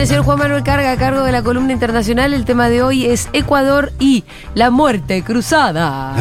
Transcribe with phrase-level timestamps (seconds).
[0.00, 2.32] bien, el señor Juan Manuel Carga a cargo de la columna internacional.
[2.32, 6.14] El tema de hoy es Ecuador y la muerte cruzada.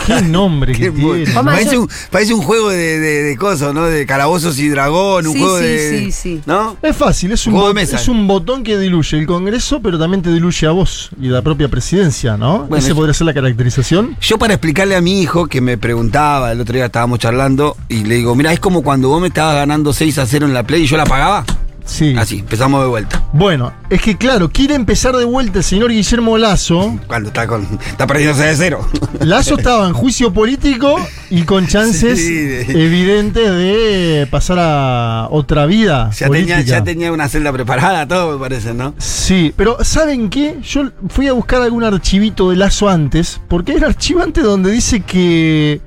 [0.06, 1.36] Qué nombre que Qué tiene.
[1.36, 3.84] A parece, un, parece un juego de, de, de cosas, ¿no?
[3.84, 5.98] De calabozos y dragón, un Sí, juego sí, de.
[5.98, 6.40] sí, sí.
[6.46, 6.76] ¿No?
[6.82, 7.96] Es fácil, es un, Juego de bot- mesa.
[7.96, 11.42] es un botón que diluye el Congreso, pero también te diluye a vos y la
[11.42, 12.60] propia presidencia, ¿no?
[12.60, 14.16] Bueno, Ese es- podría ser la caracterización.
[14.20, 18.02] Yo para explicarle a mi hijo que me preguntaba, el otro día estábamos charlando, y
[18.04, 20.64] le digo, mira, es como cuando vos me estabas ganando 6 a 0 en la
[20.64, 21.44] Play y yo la pagaba.
[21.84, 22.14] Sí.
[22.18, 23.24] Así, empezamos de vuelta.
[23.32, 26.98] Bueno, es que claro, quiere empezar de vuelta el señor Guillermo Lazo.
[27.06, 27.62] Cuando está con.
[27.86, 28.88] está 6 a 0.
[29.20, 30.96] Lazo estaba en juicio político
[31.30, 32.72] y con chances Sí.
[32.78, 36.10] evidentes de pasar a otra vida.
[36.10, 36.56] Ya política.
[36.58, 38.94] tenía, ya tenía una celda preparada, todo me parece, ¿no?
[38.98, 40.56] Sí, pero ¿saben qué?
[40.62, 44.70] Yo fui a buscar algún archivito de Lazo antes, porque hay un archivo antes donde
[44.70, 45.80] dice que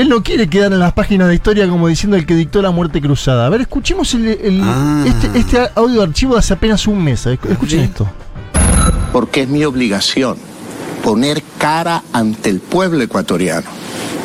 [0.00, 2.70] él no quiere quedar en las páginas de historia como diciendo el que dictó la
[2.70, 3.46] muerte cruzada.
[3.46, 5.04] A ver, escuchemos el- el- Ah.
[5.06, 7.26] este, este audio de archivo de hace apenas un mes.
[7.26, 7.84] Esc- Escuchen Sí.
[7.84, 8.08] esto.
[9.12, 10.36] porque es mi obligación
[11.02, 13.66] poner cara ante el pueblo ecuatoriano.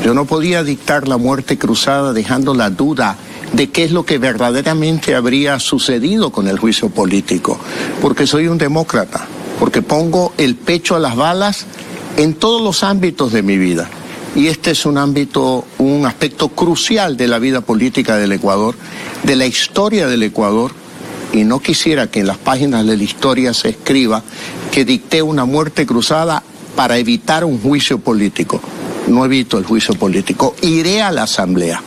[0.03, 3.15] Yo no podía dictar la muerte cruzada dejando la duda
[3.53, 7.59] de qué es lo que verdaderamente habría sucedido con el juicio político,
[8.01, 9.25] porque soy un demócrata,
[9.59, 11.65] porque pongo el pecho a las balas
[12.17, 13.89] en todos los ámbitos de mi vida.
[14.35, 18.75] Y este es un ámbito, un aspecto crucial de la vida política del Ecuador,
[19.23, 20.71] de la historia del Ecuador,
[21.31, 24.23] y no quisiera que en las páginas de la historia se escriba
[24.71, 26.43] que dicté una muerte cruzada
[26.75, 28.61] para evitar un juicio político.
[29.07, 31.81] No evito el juicio político, iré a la asamblea.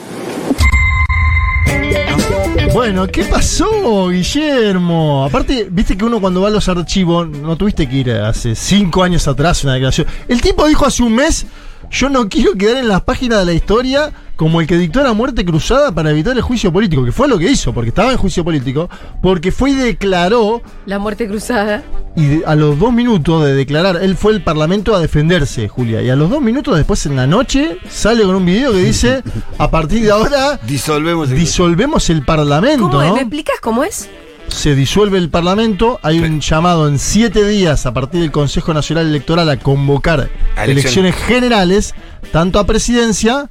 [2.72, 5.24] Bueno, ¿qué pasó, Guillermo?
[5.24, 9.02] Aparte, viste que uno cuando va a los archivos, no tuviste que ir hace cinco
[9.02, 10.06] años atrás una declaración.
[10.28, 11.46] El tipo dijo hace un mes,
[11.90, 15.14] yo no quiero quedar en las páginas de la historia como el que dictó la
[15.14, 18.18] muerte cruzada para evitar el juicio político, que fue lo que hizo, porque estaba en
[18.18, 18.88] juicio político,
[19.20, 21.82] porque fue y declaró, La muerte cruzada.
[22.14, 26.02] y de- a los dos minutos de declarar, él fue al Parlamento a defenderse, Julia,
[26.02, 29.22] y a los dos minutos después en la noche sale con un video que dice,
[29.58, 30.60] a partir de ahora...
[30.64, 31.36] Disolvemos el.
[31.38, 33.14] Disolvemos el Parlamento, ¿Cómo.
[33.14, 34.08] ¿Me explicas cómo es?
[34.48, 39.06] Se disuelve el Parlamento, hay un llamado en siete días a partir del Consejo Nacional
[39.06, 40.68] Electoral a convocar A elecciones.
[41.12, 41.14] elecciones.
[41.14, 41.94] generales,
[42.32, 43.48] tanto a presidencia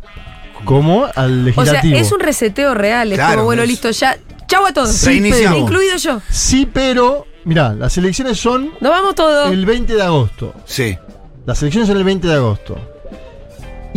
[0.65, 1.97] como al O sea, legislativo.
[1.97, 3.11] es un reseteo real.
[3.11, 4.17] Es Claro, como, bueno, es- listo, ya.
[4.47, 4.91] Chau a todos.
[4.91, 5.49] Sí, Reiniciamos.
[5.49, 6.21] pero- Incluido yo.
[6.29, 9.51] Sí, pero, mirá, las elecciones son Nos vamos todos.
[9.51, 10.53] el 20 de agosto.
[10.65, 10.97] Sí.
[11.45, 12.77] Las elecciones son el 20 de agosto.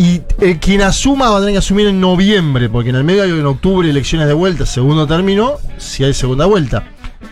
[0.00, 3.22] Y eh, quien asuma va a tener que asumir en noviembre, porque en el medio
[3.22, 6.84] hay en octubre elecciones de vuelta, segundo término, si hay segunda vuelta.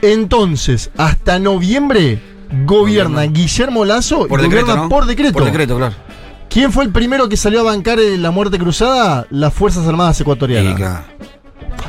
[0.02, 2.20] Entonces, hasta noviembre
[2.66, 3.22] gobierna.
[3.22, 4.66] Guillermo Lazo Por y decreto.
[4.66, 4.88] gobierna ¿no?
[4.90, 5.32] por decreto.
[5.32, 5.94] Por decreto, claro.
[6.50, 9.26] ¿Quién fue el primero que salió a bancar eh, la muerte cruzada?
[9.30, 10.72] Las Fuerzas Armadas Ecuatorianas.
[10.72, 11.04] Sí, claro.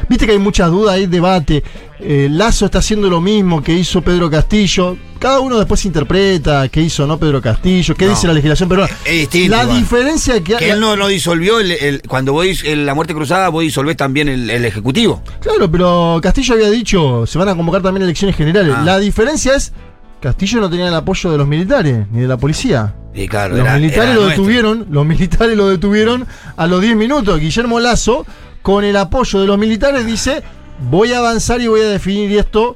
[0.09, 1.63] Viste que hay muchas dudas, hay debate.
[1.99, 4.97] Eh, Lazo está haciendo lo mismo que hizo Pedro Castillo.
[5.19, 8.11] Cada uno después interpreta qué hizo no Pedro Castillo, qué No.
[8.11, 8.93] dice la legislación peruana.
[9.05, 12.65] Es distinto, La diferencia que, Que él no, no disolvió el, el- cuando vos dis-
[12.65, 15.21] el- la muerte cruzada, vos disolvés también el, el ejecutivo.
[15.41, 18.73] Claro, pero Castillo había dicho, se van a convocar también elecciones generales.
[18.77, 18.81] Ah.
[18.83, 19.73] La diferencia es,
[20.21, 22.95] Castillo no tenía el apoyo de los militares, ni de la policía.
[23.13, 24.43] Y claro, los era- militares era lo nuestro.
[24.43, 26.25] detuvieron, los militares lo detuvieron
[26.55, 27.39] a los 10 minutos.
[27.39, 28.25] Guillermo Lazo,
[28.61, 30.43] con el apoyo de los militares, dice,
[30.89, 32.75] voy a avanzar y voy a definir esto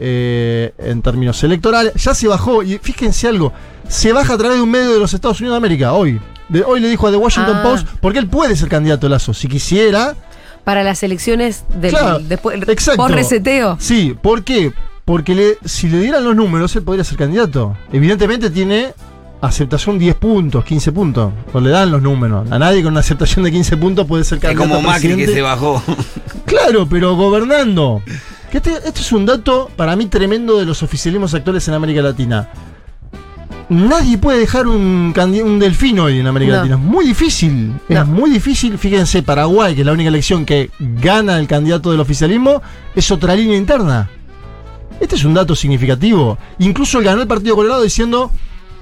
[0.00, 1.92] eh, en términos electorales.
[1.94, 3.52] Ya se bajó, y fíjense algo,
[3.88, 6.20] se baja a través de un medio de los Estados Unidos de América, hoy.
[6.48, 7.62] De- hoy le dijo a The Washington Ah.
[7.62, 10.14] Post, porque él puede ser candidato Lazo, si quisiera.
[10.64, 13.02] Para las elecciones del Claro, después exacto.
[13.02, 13.76] post reseteo.
[13.80, 14.72] Sí, ¿por qué?
[15.04, 17.76] Porque le- si le dieran los números, él podría ser candidato.
[17.92, 18.92] Evidentemente tiene
[19.40, 21.32] aceptación 10 puntos, 15 puntos.
[21.52, 22.50] No le dan los números.
[22.50, 25.16] A nadie con una aceptación de 15 puntos puede ser Es candidato como a Macri
[25.16, 25.82] que se bajó.
[26.44, 28.02] Claro, pero gobernando.
[28.50, 32.00] Que este, este es un dato para mí tremendo de los oficialismos actuales en América
[32.00, 32.48] Latina.
[33.68, 35.12] Nadie puede dejar un,
[35.44, 36.56] un delfín hoy en América No.
[36.58, 36.76] Latina.
[36.76, 37.74] Es muy difícil.
[37.90, 38.00] No.
[38.00, 38.78] Es muy difícil.
[38.78, 42.62] Fíjense, Paraguay, que es la única elección que gana el candidato del oficialismo,
[42.94, 44.08] es otra línea interna.
[45.00, 46.38] Este es un dato significativo.
[46.60, 48.30] Incluso ganó el Partido Colorado diciendo,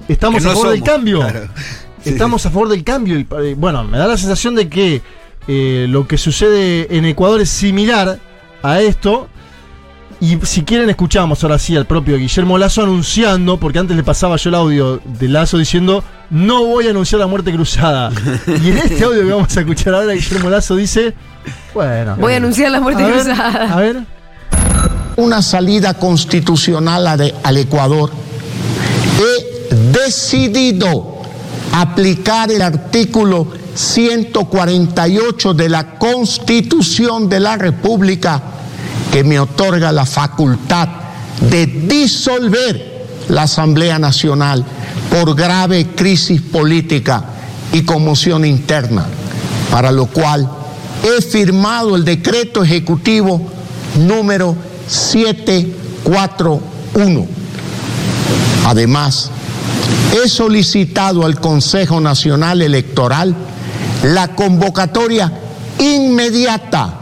[0.07, 1.19] estamos a favor del cambio.
[1.19, 1.47] Claro.
[2.03, 3.17] Sí, Estamos a favor del cambio.
[3.19, 3.23] Y,
[3.55, 5.01] Bueno, me da la sensación de que
[5.47, 8.19] eh, lo que sucede en Ecuador es similar
[8.63, 9.27] a esto.
[10.21, 14.37] Y si quieren, escuchamos ahora sí al propio Guillermo Lazo anunciando, porque antes le pasaba
[14.37, 18.11] yo el audio de Lazo diciendo, no voy a anunciar la muerte cruzada.
[18.47, 21.13] y en este audio que vamos a escuchar ahora, Guillermo Lazo dice,
[21.73, 22.15] bueno.
[22.17, 23.73] Voy a anunciar la muerte a ver, cruzada.
[23.73, 23.97] A ver.
[25.17, 28.11] una salida constitucional a de- al Ecuador,
[29.69, 31.17] decidido
[31.73, 38.41] aplicar el artículo 148 de la Constitución de la República
[39.11, 40.87] que me otorga la facultad
[41.49, 44.65] de disolver la Asamblea Nacional
[45.11, 47.23] por grave crisis política
[47.71, 49.05] y conmoción interna,
[49.71, 50.49] para lo cual
[51.03, 53.39] he firmado el decreto ejecutivo
[53.95, 54.55] número
[54.87, 57.27] 741.
[58.65, 59.29] Además,
[60.13, 63.35] he solicitado al Consejo Nacional Electoral
[64.03, 65.31] la convocatoria
[65.79, 66.93] inmediata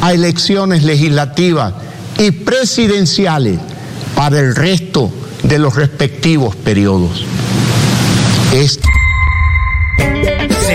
[0.00, 1.72] a elecciones legislativas
[2.18, 3.58] y presidenciales
[4.14, 5.10] para el resto
[5.42, 7.24] de los respectivos periodos.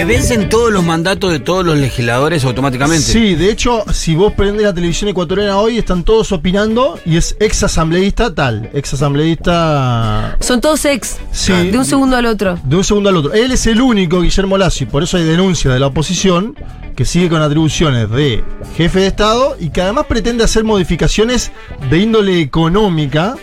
[0.05, 3.03] ¿Se vencen todos los mandatos de todos los legisladores automáticamente?
[3.03, 7.35] Sí, de hecho, si vos prendes la televisión ecuatoriana hoy, están todos opinando y es
[7.39, 11.17] ex asambleísta tal, ex asambleísta Son todos ex.
[11.31, 11.53] Sí.
[11.71, 12.59] De un segundo al otro.
[12.63, 13.33] de un segundo al otro.
[13.33, 16.55] Él es el único, Guillermo Lazo, y por eso hay denuncias de la oposición,
[16.95, 18.43] que sigue con atribuciones de
[18.77, 21.51] jefe de Estado y que además pretende hacer modificaciones
[21.89, 23.37] de índole económica.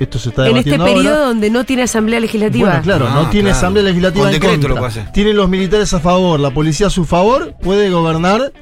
[0.00, 1.26] Esto se está En este periodo ahora.
[1.26, 2.68] donde no tiene asamblea legislativa.
[2.68, 3.58] Bueno, claro, Ah, no tiene claro.
[3.58, 4.78] asamblea legislativa Con en decreto lo contra.
[4.80, 5.12] puede hacer.
[5.12, 8.52] Tienen los militares a favor, la policía a su favor, puede gobernar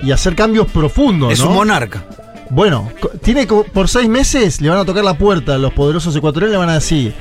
[0.00, 1.32] y hacer cambios profundos.
[1.32, 1.50] Es ¿no?
[1.50, 2.04] un monarca.
[2.50, 2.90] Bueno,
[3.22, 6.54] tiene por seis meses le van a tocar la puerta a los poderosos ecuatorianos y
[6.54, 7.14] le van a decir.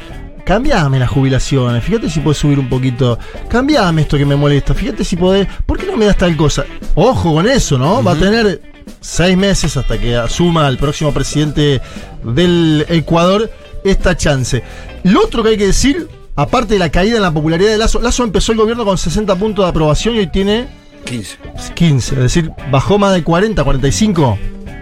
[0.46, 3.18] Cambiame las jubilaciones, fíjate si podés subir un poquito.
[3.50, 5.48] Cambiame esto que me molesta, fíjate si podés.
[5.66, 6.64] ¿Por qué no me das tal cosa?
[6.94, 8.04] Ojo con eso, ¿no?
[8.04, 8.62] Va a tener
[9.02, 11.82] seis meses hasta que asuma el próximo presidente
[12.24, 13.50] del Ecuador
[13.86, 14.64] esta chance.
[15.04, 18.02] Lo otro que hay que decir, aparte de la caída en la popularidad de Lazo,
[18.02, 20.68] Lazo empezó el gobierno con 60 puntos de aprobación y hoy tiene
[21.06, 21.38] 15.
[21.76, 24.38] 15, es decir, bajó más de 40, 45.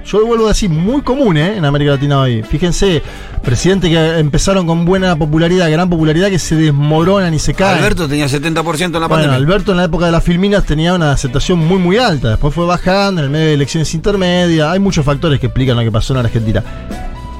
[0.06, 1.56] Yo vuelvo a decir, muy común ¿eh?
[1.56, 2.44] en América Latina hoy.
[2.44, 3.02] Fíjense,
[3.42, 7.78] presidentes que empezaron con buena popularidad, gran popularidad, que se desmoronan y se caen.
[7.78, 9.36] Alberto tenía 70% en la bueno, pandemia.
[9.36, 12.66] Alberto en la época de las filminas tenía una aceptación muy muy alta, después fue
[12.66, 16.14] bajando en el medio de elecciones intermedias, hay muchos factores que explican lo que pasó
[16.14, 16.64] en Argentina.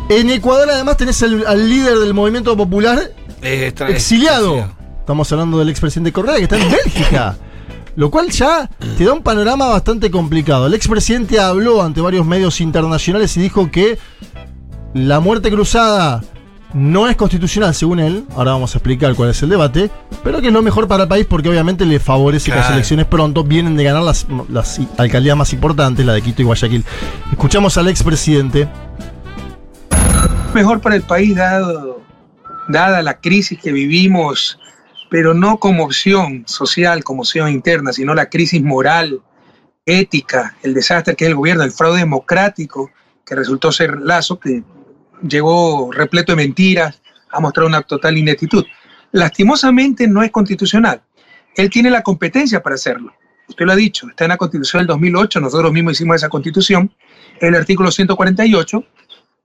[0.10, 3.12] En Ecuador además tenés al, al líder del movimiento popular
[3.90, 4.70] exiliado.
[5.00, 7.36] Estamos hablando del expresidente Correa, que está en Bélgica.
[7.96, 10.66] Lo cual ya te da un panorama bastante complicado.
[10.66, 14.00] El expresidente habló ante varios medios internacionales y dijo que
[14.94, 16.24] la muerte cruzada
[16.74, 18.26] no es constitucional, según él.
[18.36, 19.92] Ahora vamos a explicar cuál es el debate.
[20.24, 23.06] Pero que es lo mejor para el país porque obviamente le favorece que las elecciones
[23.06, 23.44] pronto.
[23.44, 26.84] Vienen de ganar las, las alcaldías más importantes, la de Quito y Guayaquil.
[27.32, 28.68] Escuchamos al expresidente.
[30.54, 32.02] Mejor para el país dado,
[32.68, 34.60] dada la crisis que vivimos,
[35.10, 39.22] pero no como opción social, como opción interna, sino la crisis moral,
[39.86, 42.92] ética, el desastre que es el gobierno, el fraude democrático
[43.26, 44.64] que resultó ser Lazo, que
[45.28, 47.02] llegó repleto de mentiras,
[47.32, 48.66] ha mostrado una total ineptitud.
[49.12, 51.02] Lastimosamente no es constitucional.
[51.56, 53.14] Él tiene la competencia para hacerlo.
[53.48, 56.94] Usted lo ha dicho, está en la constitución del 2008, nosotros mismos hicimos esa constitución,
[57.40, 58.84] el artículo 148,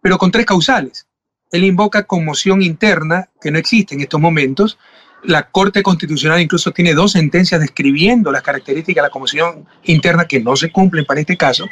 [0.01, 1.07] pero con tres causales.
[1.51, 4.79] Él invoca conmoción interna que no existe en estos momentos.
[5.25, 10.41] La Corte Constitucional incluso tiene dos sentencias describiendo las características de la conmoción interna que
[10.41, 11.67] no se cumplen para este caso.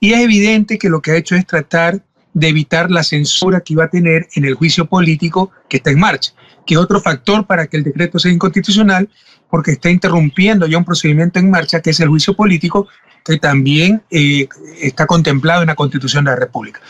[0.00, 2.02] Y es evidente que lo que ha hecho es tratar
[2.34, 6.00] de evitar la censura que iba a tener en el juicio político que está en
[6.00, 6.32] marcha,
[6.66, 9.08] que es otro factor para que el decreto sea inconstitucional,
[9.50, 12.88] porque está interrumpiendo ya un procedimiento en marcha, que es el juicio político,
[13.24, 14.48] que también eh,
[14.80, 16.80] está contemplado en la Constitución de la República.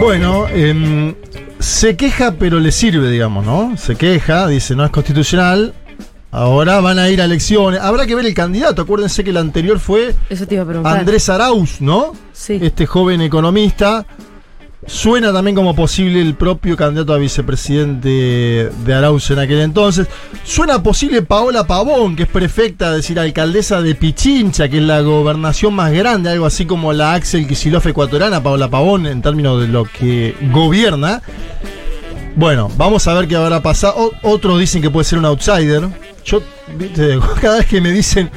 [0.00, 1.14] Bueno, em,
[1.58, 3.76] se queja pero le sirve, digamos, ¿no?
[3.76, 5.74] Se queja, dice no es constitucional.
[6.30, 7.80] Ahora van a ir a elecciones.
[7.80, 8.82] Habrá que ver el candidato.
[8.82, 10.98] Acuérdense que el anterior fue Eso te iba a preguntar.
[10.98, 12.12] Andrés Arauz, ¿no?
[12.32, 12.58] Sí.
[12.60, 14.04] Este joven economista.
[14.86, 20.06] Suena también como posible el propio candidato a vicepresidente de Arauz en aquel entonces.
[20.44, 25.00] Suena posible Paola Pavón, que es prefecta, es decir, alcaldesa de Pichincha, que es la
[25.00, 29.68] gobernación más grande, algo así como la Axel Kicillof ecuatoriana, Paola Pavón, en términos de
[29.68, 31.20] lo que gobierna.
[32.36, 33.94] Bueno, vamos a ver qué habrá pasado.
[33.96, 35.88] O- otros dicen que puede ser un outsider.
[36.26, 36.42] Yo,
[36.76, 38.28] viste, cada vez que me dicen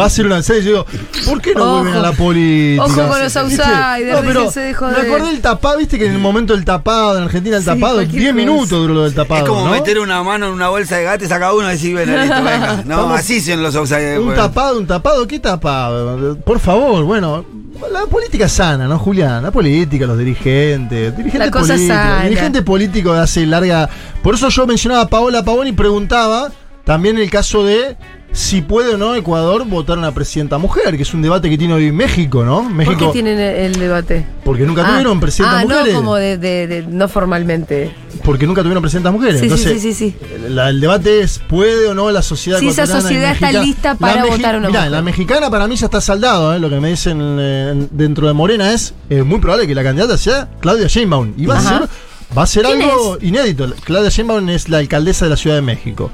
[0.00, 0.86] va a ser un outsider, yo digo,
[1.26, 1.72] ¿por qué no Ojo.
[1.82, 2.84] vuelven a la política?
[2.86, 6.18] Ojo con los outsiders, No, pero déjense de acordé del tapado, viste que en el
[6.20, 8.44] momento del tapado, en Argentina el Sí, tapado, cualquier 10 cosa.
[8.46, 9.42] minutos duró lo del tapado.
[9.44, 9.72] Es como ¿no?
[9.72, 12.34] meter una mano en una bolsa de gato y saca uno y decir, ven, listo,
[12.36, 12.76] venga.
[12.86, 14.20] No, Estamos- así son los outsiders.
[14.20, 16.36] Un tapado, un tapado, ¿qué tapado?
[16.38, 17.44] Por favor, bueno,
[17.92, 19.42] La política sana, ¿no, Julián?
[19.42, 21.94] La política, los dirigentes, dirigentes La cosa políticos.
[21.96, 22.22] sana.
[22.24, 23.88] Dirigente político de hace larga.
[24.22, 26.50] Por eso yo mencionaba a Paola Pavón y preguntaba
[26.88, 27.96] también el caso de
[28.32, 31.58] si puede o no Ecuador votar a una presidenta mujer, que es un debate que
[31.58, 32.62] tiene hoy México, ¿no?
[32.62, 32.98] ¿Por México.
[32.98, 34.24] qué tienen el, el debate?
[34.42, 35.92] Porque nunca Ah, tuvieron presidentas ah, mujeres.
[35.92, 37.90] no como de, de- de- no formalmente.
[38.24, 39.40] Porque nunca tuvieron presidentas mujeres.
[39.40, 40.16] Sí, sí, Entonces, sí, sí,
[40.48, 43.94] la- el debate es, ¿puede o no la sociedad Si esa sociedad está mexicana- lista
[43.94, 44.92] para votar una Mirá, mujer.
[44.92, 46.58] la mexicana para mí ya está saldado, ¿eh?
[46.58, 50.16] lo que me dicen eh, dentro de Morena es eh, muy probable que la candidata
[50.16, 51.34] sea Claudia Sheinbaum.
[51.36, 51.88] Y va a ser,
[52.36, 53.72] va a ser ¿Quién algo inédito.
[53.84, 56.10] Claudia Sheinbaum es la alcaldesa de la Ciudad de México.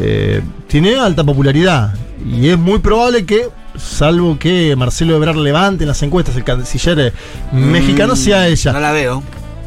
[0.00, 5.88] Eh, tiene alta popularidad y es muy probable que, salvo que Marcelo Ebrard levante en
[5.88, 7.12] las encuestas el canciller eh,
[7.52, 8.72] mexicano, sea ella.
[8.72, 9.22] Mm, No la veo.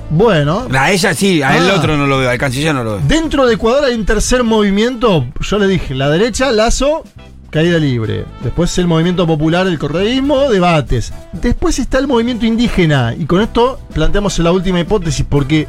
[0.10, 1.76] Bueno, A ella sí, a el Ah.
[1.78, 3.02] otro no lo veo, al canciller no lo veo.
[3.08, 5.26] Dentro de Ecuador hay un tercer movimiento.
[5.40, 7.04] Yo le dije, la derecha, Lazo,
[7.50, 8.26] caída libre.
[8.44, 11.14] Después el movimiento popular, el correísmo, debates.
[11.32, 13.16] Después está el movimiento indígena.
[13.18, 15.68] Y con esto planteamos la última hipótesis, porque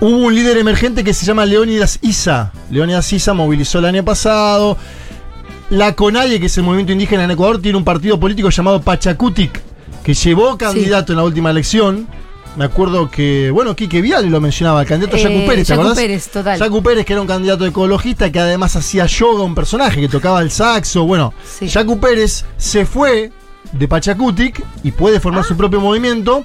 [0.00, 2.52] hubo un líder emergente que se llama Leónidas Isa.
[2.70, 4.76] Leónidas Isa movilizó el año pasado.
[5.70, 9.60] La CONAIE, que es el movimiento indígena en Ecuador, tiene un partido político llamado Pachacutic,
[10.04, 12.06] que llevó candidato en la última elección.
[12.56, 15.96] Me acuerdo que, bueno, Quique Vial lo mencionaba, el candidato Eh, Pérez, ¿te acordás?
[15.96, 16.58] Pérez, total.
[16.60, 20.40] Yacu Pérez, que era un candidato ecologista que además hacía yoga, un personaje que tocaba
[20.40, 21.04] el saxo.
[21.04, 21.68] Bueno, Sí.
[22.00, 23.32] Pérez se fue
[23.72, 25.48] de Pachacutic y puede formar Ah.
[25.48, 26.44] su propio movimiento.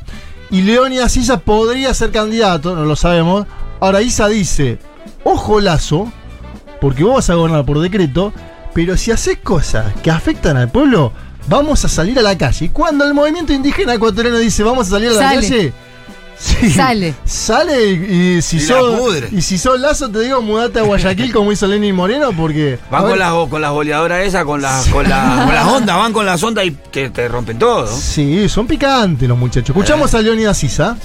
[0.51, 3.45] Y Leónidas Isa podría ser candidato, no lo sabemos.
[3.79, 4.79] Ahora Isa dice,
[5.23, 6.11] ojo lazo,
[6.81, 8.33] porque vos vas a gobernar por decreto,
[8.73, 11.13] pero si haces cosas que afectan al pueblo,
[11.47, 12.65] vamos a salir a la calle.
[12.65, 15.41] Y cuando el movimiento indígena ecuatoriano dice vamos a salir a la Sale.
[15.41, 15.73] calle,
[16.39, 17.13] sí, Sale.
[17.25, 19.27] Sale y, y si Y la sos pudre.
[19.31, 23.03] y si sos lazo te digo mudate a Guayaquil como hizo Lenin Moreno porque Van
[23.03, 26.25] con las, con las boleadoras esas, con las, con, las- con las ondas, van con
[26.25, 27.85] las ondas y te, te rompen todo.
[27.87, 29.69] Sí, son picantes los muchachos.
[29.75, 30.97] Escuchamos a Leonidas Isa.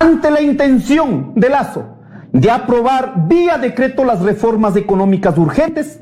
[0.00, 1.84] ante la intención de Lazo
[2.32, 5.98] de aprobar vía decreto las reformas económicas urgentes,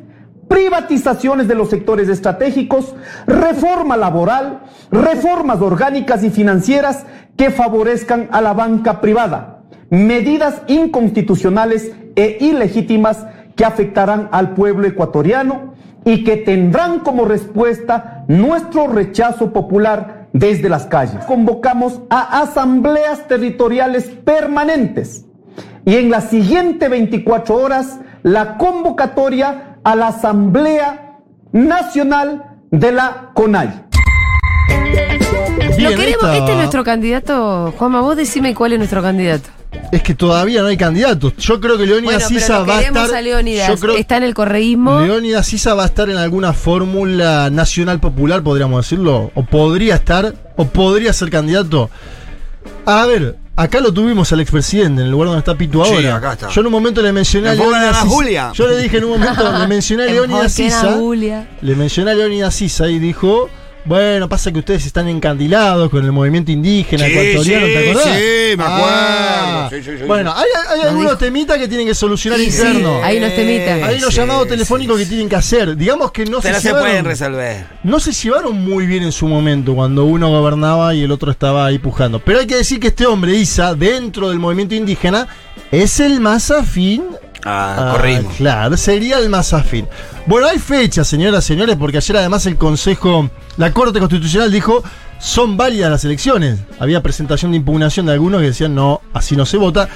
[0.50, 8.52] privatizaciones de los sectores estratégicos, reforma laboral, reformas orgánicas y financieras que favorezcan a la
[8.52, 17.26] banca privada, medidas inconstitucionales e ilegítimas que afectarán al pueblo ecuatoriano y que tendrán como
[17.26, 21.24] respuesta nuestro rechazo popular desde las calles.
[21.26, 25.26] Convocamos a asambleas territoriales permanentes
[25.84, 31.18] y en las siguientes 24 horas la convocatoria a la Asamblea
[31.52, 33.84] Nacional de la CONAI.
[35.76, 37.72] Bien, Lo queremos, esta- este es nuestro candidato.
[37.78, 39.48] Juanma, vos decime cuál es nuestro candidato.
[39.92, 41.36] Es que todavía no hay candidatos.
[41.38, 43.18] Yo creo que Leónidas Bueno, va a queremos estar.
[43.18, 43.68] a Leónidas.
[43.68, 45.00] yo creo Está en el correísmo.
[45.00, 49.30] Leónidas Isa va a estar en alguna fórmula nacional popular, podríamos decirlo.
[49.34, 51.88] O podría estar, o podría ser candidato.
[52.84, 56.16] A ver, acá lo tuvimos al expresidente, en el lugar donde está Pitu Sí, ahora.
[56.16, 56.48] acá está.
[56.48, 57.98] Yo en un momento le mencioné a Leónidas.
[57.98, 58.52] Julia.
[58.54, 60.98] Yo le dije en un momento, le mencioné a Leónidas Enfoquen a Isa.
[60.98, 61.48] Julia.
[61.60, 63.50] Le mencioné a Leónidas Isa y dijo.
[63.84, 68.04] Bueno, pasa que ustedes están encandilados con el movimiento indígena Sí, ecuatoriano, sí, ¿te acordás?
[68.04, 68.86] sí, me acuerdo.
[68.90, 73.00] Ah, Sí, sí, sí, bueno, hay, algunos temitas que tienen que solucionar Sí, sí, interno.
[73.02, 73.82] hay unos temitas.
[73.82, 75.04] Hay unos Sí, llamados telefónicos sí.
[75.04, 75.76] que tienen que hacer.
[75.76, 77.66] Digamos que no Pero se, se llevaron, pueden resolver.
[77.84, 81.64] no se llevaron muy bien en su momento cuando uno gobernaba y el otro estaba
[81.66, 82.18] ahí pujando.
[82.20, 85.26] Pero hay que decir que este hombre, Isa, dentro del movimiento indígena,
[85.70, 87.04] es el más afín.
[87.44, 88.34] Ah, a- corrimos.
[88.36, 89.86] Claro, sería el más afín.
[90.26, 94.82] Bueno, hay fechas, señoras y señores, porque ayer además el Consejo, la Corte Constitucional dijo,
[95.18, 96.58] son válidas las elecciones.
[96.78, 99.88] Había presentación de impugnación de algunos que decían, no, así no se vota.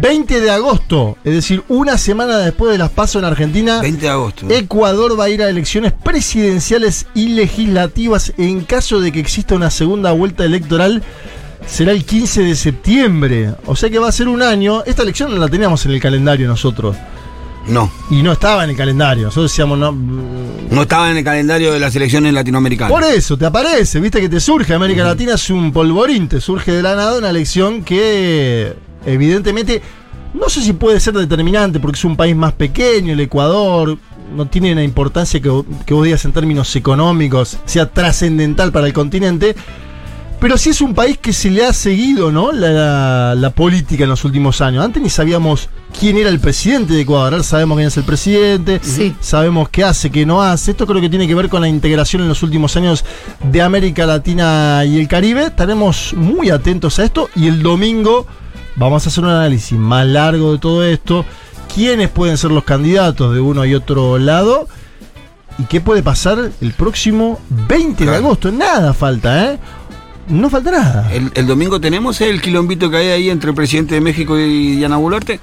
[0.00, 3.80] 20 de agosto, es decir, una semana después de las pasos en Argentina.
[3.80, 4.46] 20 de agosto.
[4.50, 8.32] Ecuador va a ir a elecciones presidenciales y legislativas.
[8.36, 11.02] En caso de que exista una segunda vuelta electoral,
[11.66, 13.54] será el 15 de septiembre.
[13.66, 14.82] O sea que va a ser un año.
[14.84, 16.96] Esta elección no la teníamos en el calendario nosotros.
[17.66, 19.24] No, Y no estaba en el calendario.
[19.24, 19.90] Nosotros decíamos, no.
[19.92, 22.92] no estaba en el calendario de las elecciones latinoamericanas.
[22.92, 24.74] Por eso, te aparece, viste que te surge.
[24.74, 28.74] América Latina es un polvorín, te surge de la nada una elección que,
[29.06, 29.80] evidentemente,
[30.34, 33.96] no sé si puede ser determinante porque es un país más pequeño, el Ecuador.
[34.34, 38.92] No tiene la importancia que, que vos digas en términos económicos, sea trascendental para el
[38.92, 39.54] continente.
[40.44, 42.52] Pero sí es un país que se le ha seguido, ¿no?
[42.52, 44.84] La, la- la política en los últimos años.
[44.84, 47.32] Antes ni sabíamos quién era el presidente de Ecuador.
[47.32, 48.78] Ahora sabemos quién es el presidente.
[48.82, 49.16] Sí.
[49.22, 50.72] Sabemos qué hace, qué no hace.
[50.72, 53.06] Esto creo que tiene que ver con la integración en los últimos años
[53.42, 55.44] de América Latina y el Caribe.
[55.46, 57.30] Estaremos muy atentos a esto.
[57.34, 58.26] Y el domingo
[58.76, 61.24] vamos a hacer un análisis más largo de todo esto.
[61.74, 64.68] ¿Quiénes pueden ser los candidatos de uno y otro lado?
[65.58, 68.52] ¿Y qué puede pasar el próximo 20 de agosto?
[68.52, 69.58] Nada falta, ¿eh?
[70.28, 71.12] No falta nada.
[71.12, 74.76] El, el domingo tenemos el quilombito que hay ahí entre el presidente de México y
[74.76, 75.38] Diana Boluarte.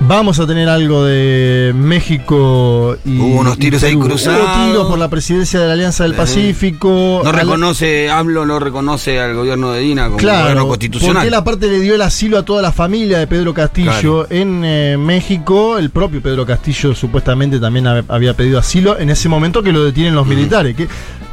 [0.00, 3.18] Vamos a tener algo de México y.
[3.18, 4.40] Hubo unos tiros y ahí cruzados.
[4.42, 7.20] Hubo tiros por la presidencia de la Alianza del Eh, Pacífico.
[7.24, 11.14] No reconoce, AMLO no reconoce al gobierno de Dina como gobierno Claro, constitucional.
[11.16, 14.62] porque él aparte le dio el asilo a toda la familia de Pedro Castillo en
[14.64, 15.76] eh, México.
[15.78, 19.82] El propio Pedro Castillo supuestamente también hab- había pedido asilo en ese momento que lo
[19.84, 20.76] detienen los militares.
[20.76, 20.88] Que,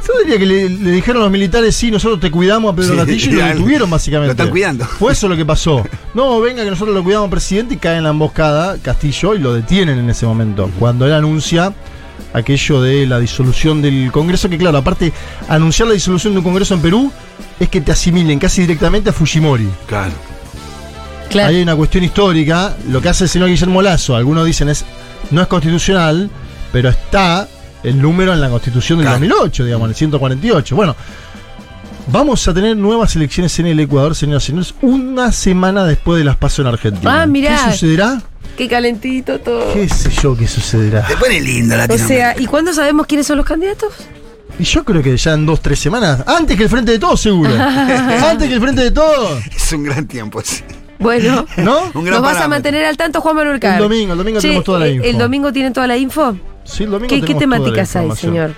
[0.06, 2.92] yo diría que le, le dijeron a los militares, sí, nosotros te cuidamos a Pedro
[2.92, 4.26] Sí, Castillo y lo detuvieron básicamente.
[4.28, 4.84] lo están cuidando.
[4.84, 5.84] Fue eso lo que pasó.
[6.14, 9.52] No, venga que nosotros lo cuidamos presidente y cae en la emboscada Castillo y lo
[9.52, 10.70] detienen en ese momento.
[10.78, 11.72] Cuando él anuncia
[12.32, 15.12] aquello de la disolución del Congreso, que claro, aparte,
[15.48, 17.12] anunciar la disolución de un Congreso en Perú
[17.58, 19.68] es que te asimilen casi directamente a Fujimori.
[19.86, 20.12] Claro.
[21.30, 21.48] Claro.
[21.48, 22.76] Ahí hay una cuestión histórica.
[22.88, 24.84] Lo que hace el señor Guillermo Lazo, algunos dicen es
[25.30, 26.30] no es constitucional,
[26.72, 27.48] pero está
[27.86, 29.20] el número en la constitución del Claro.
[29.20, 30.76] 2008, digamos, en el 148.
[30.76, 30.96] Bueno,
[32.08, 36.24] vamos a tener nuevas elecciones en el Ecuador, señoras y señores, una semana después de
[36.24, 37.22] las pasos en Argentina.
[37.22, 37.64] Ah, mirá.
[37.66, 38.22] ¿Qué sucederá?
[38.56, 39.72] Qué calentito todo.
[39.72, 41.06] ¿Qué sé yo qué sucederá?
[41.06, 43.92] Se pone linda la O sea, ¿y cuándo sabemos quiénes son los candidatos?
[44.58, 47.20] Y yo creo que ya en dos, tres semanas, antes que el Frente de Todos,
[47.20, 47.54] seguro.
[47.60, 50.64] antes que el Frente de Todos, Es un gran tiempo ese.
[50.98, 51.46] Bueno.
[51.58, 51.90] ¿no?
[51.92, 53.74] Un gran Nos vas a mantener al tanto, Juan Manuel Carr.
[53.74, 55.06] El domingo, el domingo tenemos toda la eh, info.
[55.06, 56.36] ¿El domingo tienen toda la info?
[56.66, 58.52] Sí, el domingo ¿Qué, qué temáticas hay, señor?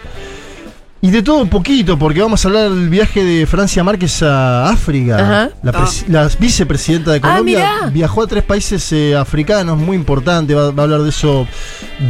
[1.00, 4.68] Y de todo un poquito, porque vamos a hablar del viaje de Francia Márquez a
[4.68, 5.14] África.
[5.16, 5.50] Ajá.
[5.62, 10.56] La, presi- la vicepresidenta de Ah, Colombia viajó a tres países eh, africanos, muy importante.
[10.56, 11.46] Va, va a hablar de eso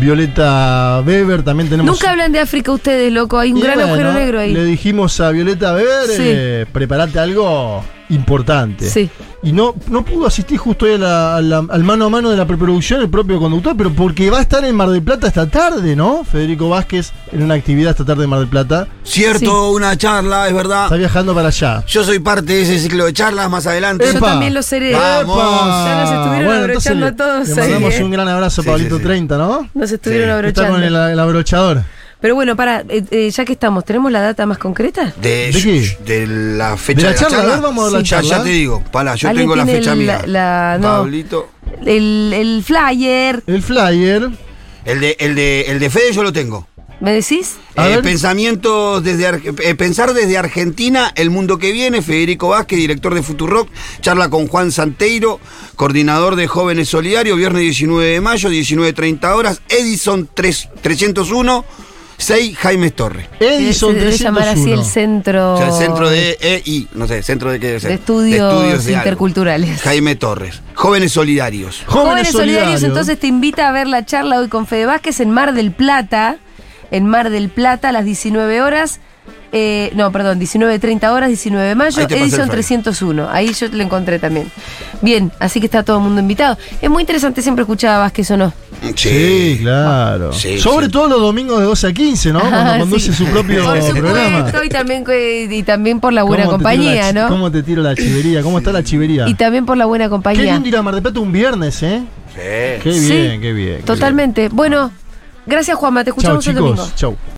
[0.01, 1.43] Violeta Weber.
[1.43, 1.93] También tenemos.
[1.93, 3.39] Nunca hablan de África ustedes, loco.
[3.39, 4.55] Hay un Y gran bueno, agujero negro ahí.
[4.55, 6.23] Le dijimos a Violeta Weber, Sí.
[6.25, 8.89] eh, prepárate algo importante.
[8.89, 9.11] Sí.
[9.43, 12.31] Y no, no pudo asistir justo hoy a la- a la- al mano a mano
[12.31, 15.29] de la preproducción el propio conductor, pero porque va a estar en Mar del Plata
[15.29, 16.25] esta tarde, ¿no?
[16.25, 18.89] Federico Vázquez en una actividad esta tarde en Mar del Plata.
[19.05, 20.97] Cierto, una charla, es Está verdad.
[20.99, 21.85] viajando para allá.
[21.87, 24.05] Yo soy parte de ese ciclo de charlas más adelante.
[24.11, 24.27] Yo Epa.
[24.31, 24.93] también lo seré.
[24.95, 25.37] Vamos.
[25.39, 28.05] Ya nos estuvieron abrochando le- todos Le ahí, mandamos ¿eh?
[28.05, 29.07] un gran abrazo a Sí, Pablito sí, sí.
[29.07, 29.69] 30, ¿no?
[29.75, 30.47] Nos estuvieron Sí.
[30.49, 30.73] Está abrochando.
[30.73, 31.83] con el, el abrochador.
[32.21, 35.13] Pero bueno, para, eh, eh, ya que estamos, ¿tenemos la data más concreta?
[35.23, 35.97] De, ¿De qué?
[36.05, 37.39] de la fecha ¿De la de, charla?
[37.39, 38.39] A ver, vamos a ver la Ya- charla.
[38.39, 40.23] Ya, te digo, para, yo ¿Alguien tengo la fecha el- mía.
[40.27, 40.89] la- no.
[40.89, 41.49] Pablito.
[41.87, 44.31] El, el flyer, El flyer.
[44.85, 46.67] El de, el, de, el de Fede yo lo tengo.
[47.01, 47.55] ¿me decís?
[47.77, 49.29] Eh, pensamientos desde
[49.63, 53.69] eh, pensar desde Argentina, el mundo que viene, Federico Vázquez, director de Futurock,
[54.01, 55.39] charla con Juan Santeiro,
[55.77, 61.65] coordinador de Jóvenes Solidarios, viernes 19 de mayo, 19.30 horas, Edison 3, 301,
[62.19, 63.27] 6 Jaime Torres.
[63.41, 64.85] Edison se debe llamar así el 301.
[64.85, 67.91] centro, O sea, el centro de EI, no sé, centro de qué debe ser.
[67.91, 69.81] de estudios, de interculturales.
[69.83, 71.85] Jaime Torres, Jóvenes Solidarios.
[71.87, 75.55] Jóvenes, Solidarios, entonces te invita a ver la charla hoy con Fede Vázquez en Mar
[75.55, 76.37] del Plata.
[76.91, 79.01] En Mar del Plata a las 19 horas.
[79.53, 82.49] Eh, no, perdón, 19.30 horas, 19 de mayo, edición flyer.
[82.51, 83.29] 301.
[83.31, 84.51] Ahí yo lo encontré también.
[85.03, 86.59] Bien, así que está todo el mundo invitado.
[86.83, 88.53] Es muy interesante siempre escuchar a Vázquez o no.
[88.95, 90.33] Sí, claro.
[90.33, 90.93] Sí, Sobre sí.
[90.93, 92.41] todo los domingos de 12 a 15, ¿no?
[92.49, 93.25] Cuando Ah, conduce sí.
[93.25, 94.51] su propio Por programa.
[94.65, 95.05] y también,
[95.51, 97.29] y también por la buena ¿Cómo te tiro compañía, la ¿no?
[97.29, 98.43] ¿Cómo te tiro la chivería?
[98.43, 99.29] ¿Cómo está la chivería?
[99.29, 100.55] Y también por la buena Qué compañía.
[100.55, 102.03] lindo ir a Mar del Plata un viernes, ¿eh?
[102.35, 102.41] Sí.
[102.83, 103.77] Qué Sí, bien, qué bien.
[103.79, 104.49] qué Totalmente.
[104.49, 104.91] Bueno,
[105.47, 106.11] gracias Juanma, te.
[106.11, 106.89] Chau, escuchamos el domingo.
[106.95, 107.17] Chau.